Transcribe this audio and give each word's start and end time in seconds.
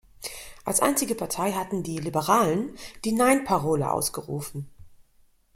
Als 0.65 0.79
einzige 0.79 1.13
Partei 1.13 1.51
hatten 1.51 1.83
die 1.83 1.99
Liberalen 1.99 2.75
die 3.05 3.11
Nein-Parole 3.11 3.91
ausgerufen. 3.91 4.67